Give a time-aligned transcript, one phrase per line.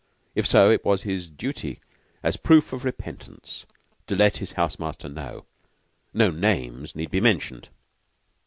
[0.33, 1.79] If so, it was his duty
[2.23, 3.67] as proof of repentance
[4.07, 5.45] to let his house master know.
[6.11, 7.69] No names need be mentioned.